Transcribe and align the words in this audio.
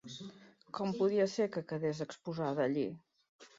Com 0.77 0.93
podia 1.01 1.27
ser 1.35 1.47
que 1.57 1.63
quedés 1.73 2.03
exposada 2.09 2.67
allí? 2.67 2.89